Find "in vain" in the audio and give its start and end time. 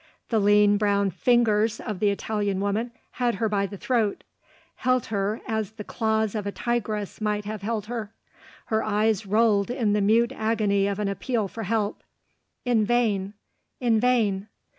12.65-13.35, 13.79-14.47